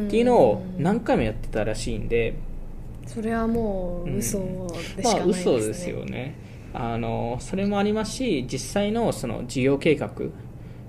[0.10, 2.34] ていうのを何回もやってたらしいんで、
[3.06, 4.40] それはもう嘘
[4.98, 10.12] でしまあかないですね、嘘ですよねあのそれもありますし実際のその事業計画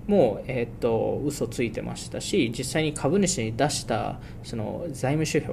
[0.06, 5.52] も、えっと嘘ついてましたし実際に株主に出したその財務指標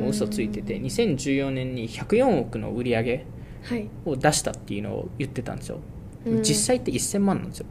[0.00, 3.26] も嘘ついてて2014年に104億の売り上げ
[3.64, 3.88] はい。
[4.04, 5.78] を出したっていうのを言ってたんですよ、
[6.26, 6.42] うん。
[6.42, 7.66] 実際って1000万なんですよ。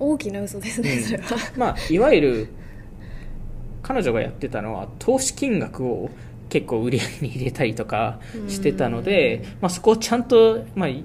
[0.00, 1.02] 大きな嘘ですね、うん。
[1.02, 1.24] それは。
[1.56, 2.48] まあいわゆる
[3.82, 6.10] 彼女がやってたのは投資金額を
[6.48, 11.04] 結構売り上げに入れたりとかしてたので、まあ、そこをちゃんと、まあ、い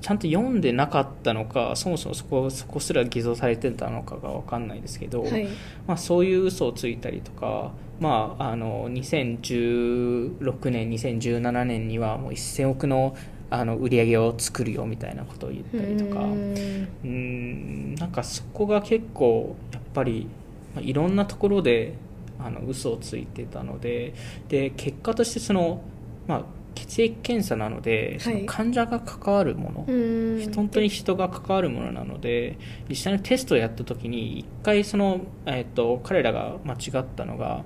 [0.00, 5.48] ちゃんと読んでなかったのかそもそもそこそこすら偽造されてたのかが分かんないですけど、はい。
[5.86, 13.16] まあ、そういう嘘をついたりとか、まあ、あの2016年2017年にはもう1000億の
[13.50, 16.20] あの売り上げを作るよみたいなことを言ったりとか。
[16.20, 16.88] うん。
[17.04, 20.28] うんなんかそこが結構やっぱり
[20.74, 21.94] まあいろんなところで
[22.38, 24.14] あの嘘をついてたので
[24.48, 25.82] で結果としてその、
[26.26, 30.52] まあ、血液検査なので、その患者が関わるもの、うん。
[30.54, 32.56] 本当に人が関わるものなので
[32.88, 37.64] 実際にテストをやった時に一回その、えっと彼らが間違ったのが、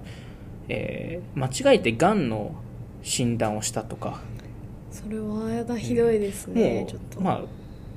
[0.69, 2.55] えー間違えてがんの
[3.03, 4.21] 診断をしたとか。
[4.91, 7.19] それはやだひどいですね、もちょっと。
[7.19, 7.43] うまあ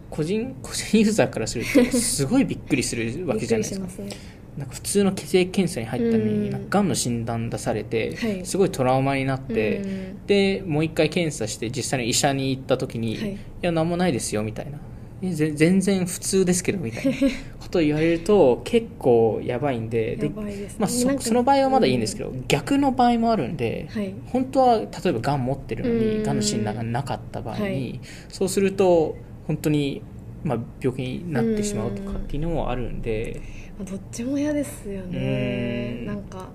[0.10, 3.90] 個人個人ユーザーからするとすごいびっくりするわけじゃないですか。
[3.90, 4.10] すね
[4.58, 6.62] なんか普通の血液検査に入ったのうんになん。
[6.66, 8.46] かがんの診断出されて、はい。
[8.46, 10.26] すごいトラウマになって、うん。
[10.28, 13.34] でもう一回検査して実際に医者に行った時に、はい。
[13.34, 14.80] い、や何もないですよみたいな。
[15.22, 17.12] 全然普通ですけどみたいな
[17.60, 20.30] ことを言われると結構やばいんでで
[20.78, 24.14] まあ、そその場合はまだいいんですけど、逆の場合もあるんで、はい。
[24.28, 26.18] 本当は例えばがん持ってるのうん。
[26.20, 28.00] にがんの診断がなかった場合に、はい。
[28.30, 29.16] そうすると
[29.48, 30.02] 本当に、
[30.44, 33.42] まあ、病気になってしまうとかっていうのもあるんで。
[33.78, 35.98] まあどっちも嫌ですよね。
[36.00, 36.06] うん。
[36.06, 36.50] なんか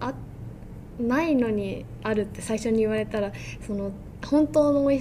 [0.00, 0.14] あ
[1.00, 3.32] ないのにあるって最初に言われたら
[3.66, 3.92] その
[4.24, 5.00] 本当のお医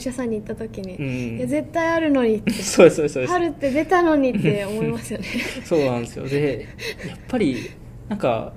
[0.00, 1.38] 者さんに行った時に、うん。
[1.38, 5.26] いや絶対あるのにって そうそうそうあるって出たのにって思いますよね。
[5.64, 6.28] そうなんですよ。
[6.28, 6.66] で
[7.08, 7.70] やっぱり
[8.08, 8.52] なんか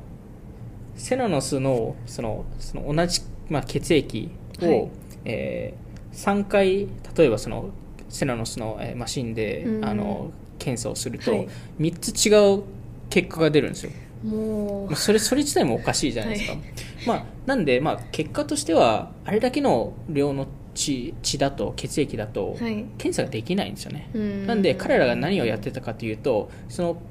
[0.96, 4.30] セラノスのそのその同じ、まあ、血液
[4.62, 4.90] を、はい。
[5.24, 5.74] え
[6.14, 7.70] 3回例えばその
[8.10, 9.86] セラノスの、えーマシンで、うん。
[9.86, 11.48] あの検査をすると、はい。
[11.80, 12.64] 3つ違う
[13.10, 13.92] 結果が出るんですよ。
[14.24, 16.60] もまあ、それそれ自体もおかしいじゃないですか、は
[17.08, 20.46] まあ、なんで、まあ、結果としてはあれだけの量の
[20.76, 22.86] 血血だと血液だとうはい。
[23.00, 24.46] 検査ができないんですよね、うん。
[24.46, 27.02] なんで彼らが何をやってたかというとその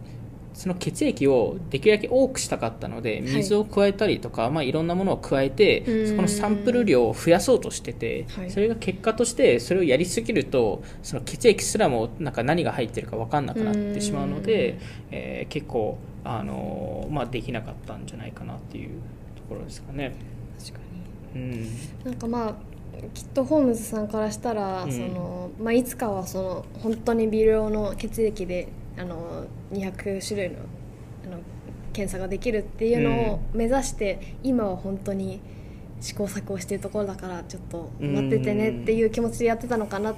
[0.53, 6.09] その血液をできるだけ多くしたかったので水を加えたりとか、いまあ、いろんなものを加えてうん。
[6.09, 8.51] そこのサンプル量を増やそうとしてて、はい。
[8.51, 14.79] それが結果としてそれをやりすぎるとその血液すらもなんか何が入ってるか分かんなくなってしまうので、
[15.11, 18.91] えー結構あのーまあ、できなかったんじゃないかなっていう
[19.37, 20.15] ところですかね。
[20.59, 20.81] 確か
[21.35, 21.51] うん。
[21.51, 21.71] に
[22.05, 22.55] なんかまあ
[23.15, 24.93] きっとホームズさんからしたら、うん。
[24.93, 28.69] そのまあ、いつかはその本当に微量の血液で
[29.01, 30.57] あの200種類の
[31.25, 31.39] あの
[31.93, 35.41] 検査ができるっていうのを目指して、今は本当に
[36.01, 40.15] 試行錯誤しているところだからちょっと待っててねっていう気持ちでやってたのかな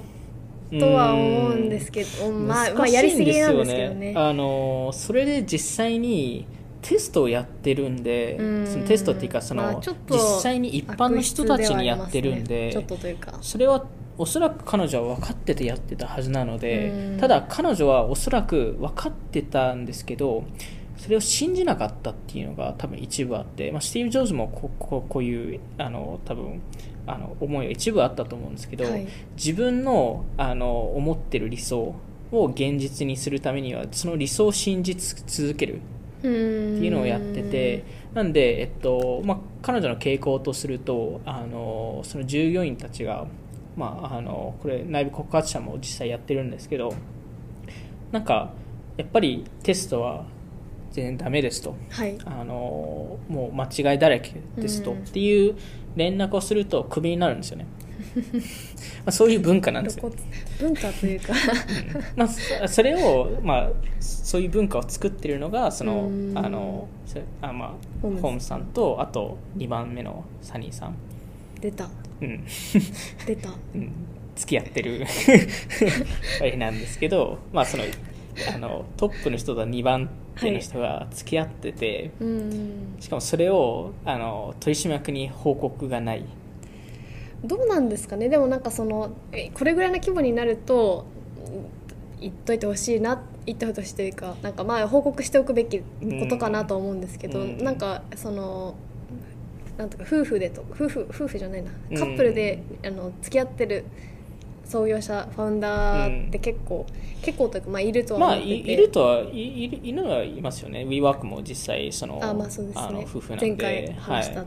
[0.79, 4.13] とは思うんですけど、まあ、まあやりすぎなんですけどね。
[4.15, 6.45] あのそれで実際に
[6.81, 8.67] テストをやってるんでうん。
[8.67, 12.73] そのテストっていうかその、まあちょっと実際に一般の人たちにやってるんでね。
[12.73, 13.33] ちょっとというか。
[13.41, 13.85] それは
[14.17, 17.17] おそらく彼女は分かっててやってたはずなのでうん。
[17.19, 20.43] ただ彼女はおそらく分かってたんですけど
[20.97, 26.61] それを信じなかったっていうのが多分一部あって、まあ、スティーブ・ジョブズもこここういうあの多分
[27.05, 29.07] あの思いが一部あったと思うんですけど、はい。
[29.35, 31.95] 自分のあの思ってる理想
[32.31, 35.81] を現実にするためにはその理想を信じ続ける
[36.19, 43.27] っていうのをやっててなんで、えっとまあ、彼女の傾向とするとあのその従業員たちが、
[43.75, 46.93] まあ、あのこれ内部告発者も実際やってるんですけど
[48.11, 48.53] なんか
[48.97, 50.25] やっぱりテストは
[50.91, 51.75] 全然ダメですと。
[51.89, 52.17] はい。
[52.23, 54.97] あのもう間違いだらけですと、うん。
[54.99, 55.55] っていう
[55.95, 57.65] 連絡をするとクビになるんですよね。
[59.03, 60.11] まあそういう文化なんですよ。
[60.59, 61.33] 文化というか。
[62.15, 66.37] まあ、そそれを、まあ、そういう文化を作ってるのがそのうん。
[66.37, 70.95] あのそあ、まあ、ホームさんとあと2番目のサニーさん、
[71.59, 71.89] 出た
[72.21, 72.45] うん。
[73.25, 73.49] 出た。
[73.75, 73.91] うん、
[74.35, 75.05] 付き合ってる。
[76.41, 77.83] あれなんですけど、まあ、その
[78.53, 82.95] あのトップの人と2番手の人が付き合ってて、うん。
[82.99, 86.25] しかもそれをあの取締役に報告がない。
[87.43, 88.29] どうなんですかね。
[88.29, 91.05] でもなんかそのえこれぐらいの規模になると
[91.37, 91.65] うん
[92.21, 95.85] 言っといてほしいな言ってほしいというかなんかまあ報告しておくべきこ
[96.29, 97.63] とかなと思うんですけど、うん。
[97.63, 98.75] なんかその
[99.77, 101.71] なんとか夫婦でと夫婦夫婦じゃないな。
[101.91, 101.97] うん。
[101.97, 103.85] カップルで、あの付き合ってる
[104.65, 106.85] 創業者ファウンダーって結構、
[107.21, 110.85] 結構というかまあいるとはまあ、いいるとはいいるいるのはいますよね。
[110.85, 113.47] WeWork も実際そのあまあそうですあのね夫婦なんで。
[113.47, 114.45] 前回話したは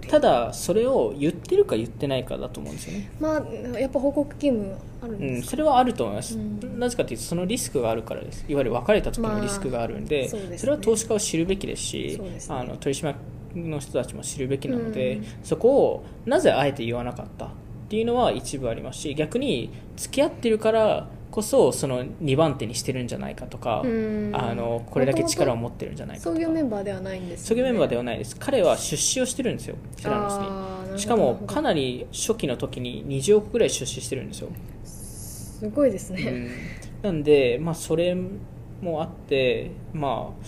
[0.00, 6.78] い、ただそれを言ってるか言ってないかだと思うんですよね、まあやっぱ報告義務あるんうん、ですか、それはあると思います、うん。
[6.78, 8.44] なぜかというとそのリスクがあるからです。
[8.48, 10.70] いわゆる別れた時のリスクがあるんで,、まあそうですね。
[10.70, 12.38] れは投資家を知るべきですしね。
[12.48, 13.16] あの取締役
[13.54, 15.24] の人たちも知るべきなので、うん。
[15.42, 17.50] そこをなぜあえて言わなかったっ
[17.88, 24.30] ていうのは一部ありますし逆に付き合ってるからこそその2番手にしてるんじゃないかとか、うん。
[24.34, 26.36] あのこれだけ力を持ってるんじゃないかとか。
[26.36, 28.36] 創業メンバーではないんです創業メンバーでははないです。
[28.36, 30.72] 彼は出資をしてるんですよセラノスに。
[30.98, 34.48] しかもかなり初期の時に20億ぐらい出資してるんですよ、
[34.84, 36.50] すごいですね、うん、
[37.02, 40.46] なんで、まあ、それもあってまあ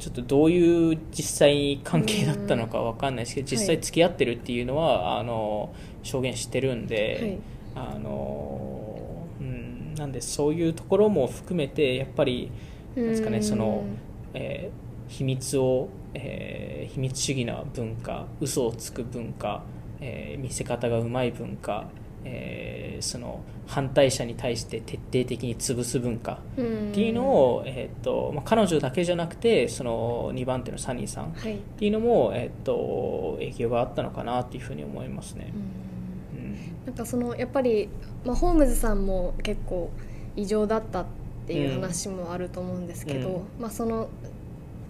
[0.00, 7.38] ちょっとどういう実際に関係だったのかわかんないですけど実際付き合ってるっていうのは、あの証言してるんで、
[7.74, 12.50] あのうん、なんでそういうところも含めてやっぱり
[12.96, 13.44] はい、なんですかねうん。
[13.44, 13.84] その、
[14.34, 19.62] えー秘密を、えー秘密主義な文化嘘をつく文化、
[20.00, 21.88] えー見せ方がうまい文化、
[22.24, 26.90] えーその反対者に対して徹底的に潰す文化うん。
[26.90, 35.52] っていうのを、えーとまあ、彼女だけじゃなくてその2番手のサニーさんっはい、ていうのも、えー、と影響があったのかなっていうふうに思いますね。
[36.34, 36.44] うん。
[36.44, 36.56] うん。
[36.86, 37.88] なんかそのやっぱり、
[38.24, 39.90] まあ、ホームズさんも結構
[40.36, 41.06] 異常だったっ
[41.46, 43.62] ていう話もあると思うんですけど、うん。
[43.62, 44.08] まあ、その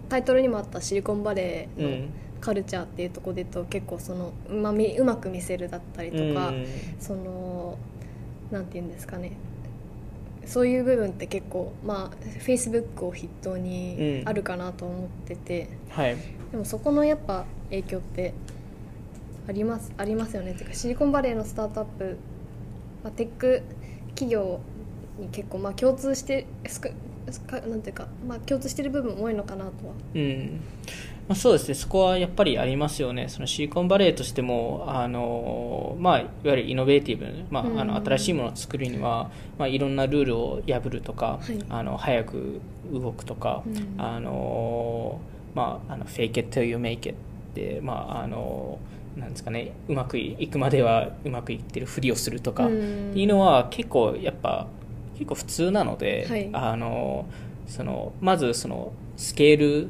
[0.09, 2.09] タイトルにもあったシリコンバレーのうん
[2.41, 6.65] カルチャーっていうところでと結構そのうまみうまく見せるだったりとか、うん。
[6.99, 7.77] その
[8.51, 9.31] なんて言うんですかね。
[10.45, 14.29] そういう部分って結構まあフェイスブックを筆頭にうん。
[14.29, 16.17] あるかなと思ってて、はい。
[16.51, 18.33] でもそこのやっぱ影響って
[19.47, 20.51] ありますありますよね。
[20.51, 22.17] っていうかシリコンバレーのスタートアップ、
[23.03, 23.63] まあ、テック
[24.09, 24.59] 企業
[25.19, 26.91] に結構まあ共通してすく
[27.29, 30.61] すかなんていうか、まあ、共通してる部分多いのかなとはうん
[31.27, 41.63] まあ、そうですね、そこはやっぱりありますよね、そのシリコンバレーとしても、あのまあ、いわゆるイノベーティブ、まあ、あのうん新しいものを作るには、まあ、いろんなルールを破るとか、はい。
[41.69, 42.59] あの早く
[42.91, 43.95] 動くとか、うん。
[43.97, 45.19] あの
[45.53, 47.13] まあ、あの fake it till you make it っ
[47.53, 48.79] て、まああの
[49.15, 53.11] なんですかね、うまくいくまではうまくいってるふりをするとか、うん。
[53.11, 54.67] っていうのは結構やっぱ
[55.13, 56.49] 結構普通なので、はい。
[56.51, 57.25] あの
[57.67, 59.89] そのまずそのスケール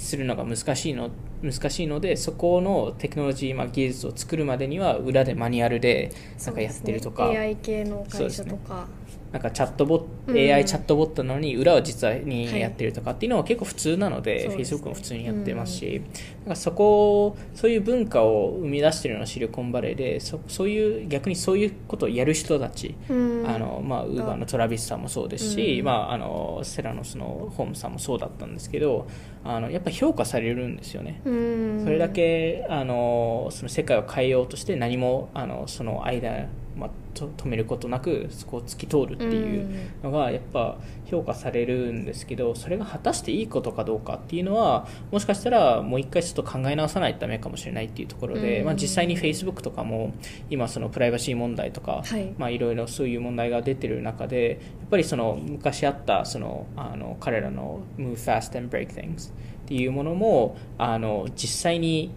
[0.00, 1.10] するのが難しいの
[1.42, 6.12] 難しいのでそこのテクノロジー、まあ、技術を作るまでには裏でマニュアルで
[6.44, 7.38] なんかやってるとか、ね。
[7.38, 8.86] AI 系の会社とか、
[9.32, 10.36] なんかチャットボット、うん。
[10.36, 14.80] AI チャットボットなのに裏を実際にはいやってるとかっていうのは結構普通なので、そうですね。
[14.80, 16.02] Facebook も普通にやってますし、
[16.40, 23.44] なんかそこそういう文化を生み出してるのはシリコンバレーでそそういう逆にそういうことをやる人たち、うん。
[23.46, 25.84] あのまあ、ウーバーのトラビスさんもそうですし、うん。
[25.84, 29.06] まあ、あのセラノスのホームさんもそうだったんですけど
[29.44, 31.20] あのやっぱ評価されるんですよね。
[31.24, 31.80] うん。
[31.84, 36.48] それだけあのその世界を変えようとして何もあのその間、
[36.80, 48.66] まあ、と止めることなくそこを突き通るっていうのがやっぱ評価されるんですけどそれが果たしていいことかどうかっていうのはもしかしたらもう一回ちょっと考え直さないとダメかもしれないっていうところで、うん。
[48.66, 50.14] まあ、実際に Facebook とかも
[50.48, 52.34] 今そのプライバシー問題とか、はい。
[52.38, 59.32] まあ、いろいろそういう問題が出てる中でやっぱりその昔あったそのあの彼らの Move Fast and Break Things っ
[59.66, 62.10] ていうものもあの実際に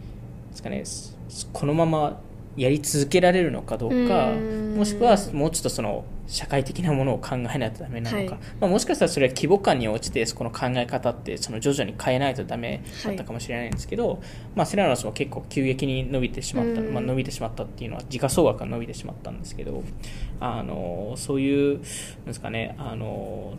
[0.51, 1.17] ですか、ね、す
[1.51, 2.21] このまま
[2.55, 4.75] やり続けられるのかどうかうん。
[4.77, 8.43] もしくはもうちょっとその社会的なものを考えないとダメなのか、はい。
[8.59, 14.21] まあ、もしかしたらそれは規模感に応じてそこの考え方ってその徐々に変えないとダメだったかもしれないんですけど、
[14.55, 19.83] まあ、セラノスも結構急激に伸びてしまった、うんまあ、伸びてしまったっていうのは時価総額が伸びてしまったんですけど
[20.39, 21.81] あのそういうなん
[22.25, 23.55] ですかねあの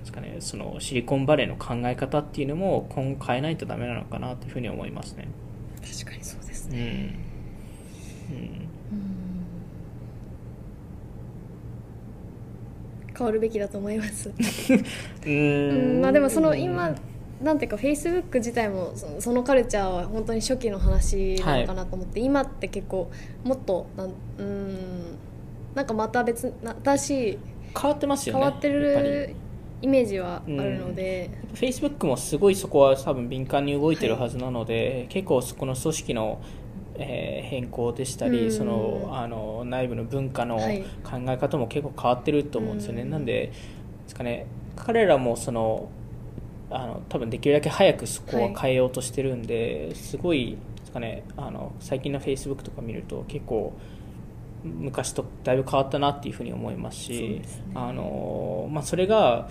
[0.00, 5.28] ですかね、そのシリコンバレーの考え方っていうのも今後変えないとダメなのかなというふうに思いますね。
[5.80, 7.23] 確かにそうですね、うんうん
[13.16, 14.28] 変わるべきだと思います。
[15.24, 16.00] ううん。
[16.00, 16.94] まあでもその今
[17.40, 23.10] なんていうかフェイスブック自体もそのカルチャーは本当に初期の話なのかなと思って、今って結構
[23.44, 24.78] もっとなんうん
[25.74, 27.38] なんかまた別な新しい
[27.80, 29.34] 変わってますよね変わってる
[29.82, 36.40] イメージはあるので、フェイスブックもすごいそこは多分敏感に動いてるはずなので、結構そこの組織の、
[36.96, 38.50] えー変更でしたり、うん。
[38.52, 40.82] そのあの内部の文化のはい。
[41.02, 43.10] 考え方も結構変わってると思うんですよね、うん。
[43.10, 43.52] なんでで
[44.06, 45.88] すかね彼らもその
[46.70, 53.72] あの多分できるだけ早くそこは変えようとしてるんで、すごいですかねあの最近のフェイスブックとか見ると結構
[54.64, 57.64] 昔とだいぶ変わったなっていうふうに思いますしですね。
[57.74, 59.48] あの、まあ、それが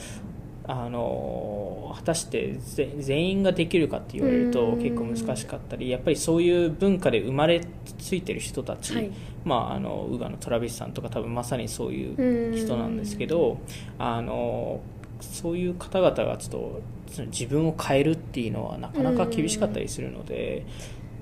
[0.65, 4.81] あの果たしてぜ全員ができるかって言われるとうん。
[4.81, 7.61] 結構難しかったりやっぱりそういう文化で生まれ
[7.97, 9.11] ついてる人たち、はい。
[9.43, 13.59] まあ、あのウーバーのトラビスさんとか多分まさにそういう人なんですけど
[13.99, 14.79] あの
[15.19, 16.81] そういう方々がちょっと
[17.25, 20.65] 自分を変えるっていうのはなかなか厳しかったりするので。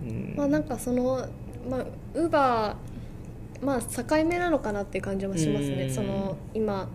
[0.07, 0.33] うん。
[0.37, 1.27] まあなんかその
[1.67, 5.91] まあ Uber まあ境目なのかなっていう感じもしますね、うん。
[5.91, 6.89] その今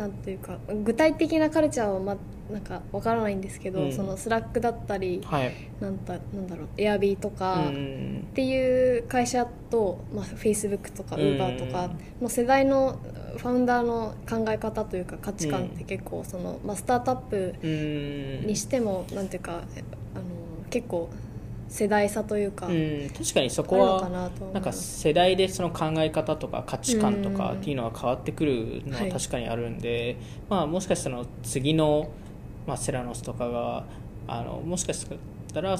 [0.00, 2.16] なんていうか具体的なカルチャーはま
[2.50, 3.92] なんかわからないんですけど、うん。
[3.92, 5.52] その Slack だったりはい。
[5.78, 11.90] なんだなんだろうエアビーとか、うんっていう会社と、まあ、Facebook とかうん Uber とか
[12.22, 12.98] の世代の
[13.36, 18.46] ファウンダーの考え方というか価値観って結構その、まあ、スタートアップうん。
[18.46, 19.62] にしてもなんていうかあの
[20.70, 21.10] 結構
[21.70, 24.08] 世代差というか、うん確かにそこは
[24.52, 27.58] なんか世代でその考え方とか価値観とかうん。
[27.60, 29.12] っていうのは変わってくるのははい。
[29.12, 30.16] 確かにあるんで、
[30.48, 32.10] まあ、もしかしたら次の、
[32.66, 33.84] まあ、セラノスとかが
[34.26, 35.06] あのもしかし
[35.54, 35.78] たら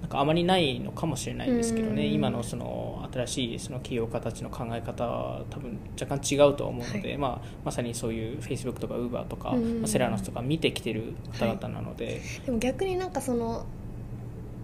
[0.00, 2.12] なんかあまりないのかもしれないですけどね、うん。
[2.14, 7.18] 今のその新しいその企業家たちの考え方は多分若干違うと思うので、はい。
[7.18, 9.80] まあ、まさにそういう Facebook とか Uber とか、うん。
[9.80, 13.66] まあセラノスとか見てきてる方々なので、でも逆になんかその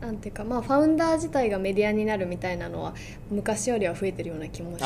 [0.06, 2.94] なんていうかまあファウンダー自体がメディアになるみたいなのは
[3.28, 4.84] 昔よりは増えてるような気もしてて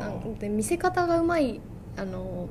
[0.00, 1.60] なんで見せ方がうまい
[1.98, 2.48] あの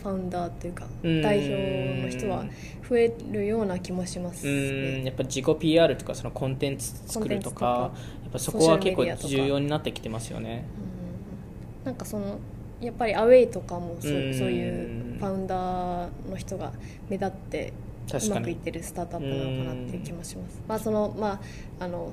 [0.00, 2.44] ファウンダーというかうん代表の人は
[2.88, 5.04] 増えるような気もしますうんね。
[5.06, 7.90] やっぱ自己 PR とかそのコンテンツ作るとか
[8.22, 10.64] やっぱそこは結構重要になってきてますよね。
[10.82, 10.88] うん
[11.84, 12.38] なんかその
[12.80, 16.70] やっぱりアウェイとかもそううんそういうファウンダーの人が
[17.08, 17.72] 目立って
[18.16, 20.62] うまくいってるスタートアップなのかなっていう気もします。
[20.66, 21.40] まあそのま
[21.80, 22.12] ああの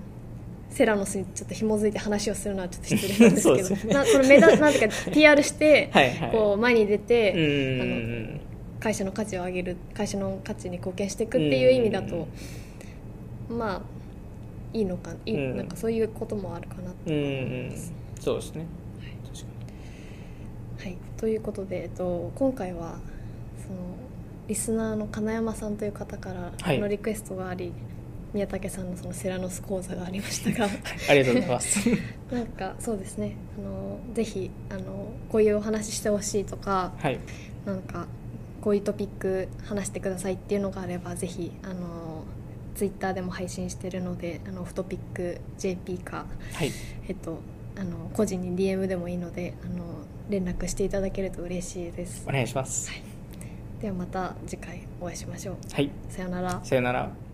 [0.69, 3.93] セラノスにちょっと紐づいて話をするのはちょっと失礼なんですけど、ですね。
[3.93, 6.31] なその目立なんていうか PR してはいはい。
[6.31, 8.41] こう前に出て、うん
[8.77, 12.27] 会社の価値を上げる会社の価値に貢献していくっていう意味だと、
[13.49, 13.81] まあ
[14.77, 15.57] いいのかいい、うん。
[15.57, 17.93] なんかそういうこともあるかなと思いんます。
[18.19, 18.67] そうですね。
[19.23, 22.99] 確かはい、ということで、えっと、今回は
[23.57, 23.77] その
[24.47, 27.73] リスナーの金山さんという方からのリクエストがあり、
[28.33, 30.67] 宮武さんのそのセラノス講座がありましたが。
[30.67, 30.73] に
[31.09, 31.89] ありがとうございます。
[32.31, 33.35] なんかそうですね。
[33.57, 37.19] あのぜひあのこういうお話ししてほしいとかはい。
[37.65, 38.07] なんか
[38.61, 42.23] こういうトピック話してくださいっていうのがあればぜひあの
[42.75, 46.71] ツイッターでも配信してるのであのオフトピック JP かはい。
[47.07, 47.39] えっと
[47.77, 49.85] あの個人に DM でもいいのであの
[50.29, 52.25] 連絡していただけると嬉しいです。
[52.27, 53.14] お願いします。
[53.86, 55.57] ではまた次回お会いしましょう。
[55.71, 55.91] はい。
[56.09, 56.59] さようなら。
[56.63, 57.24] さよなら。